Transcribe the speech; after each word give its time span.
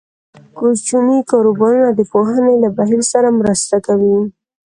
کوچني 0.57 1.19
کاروبارونه 1.31 1.89
د 1.93 2.01
پوهنې 2.11 2.53
له 2.63 2.69
بهیر 2.77 3.01
سره 3.11 3.29
مرسته 3.39 3.75
کوي. 3.87 4.17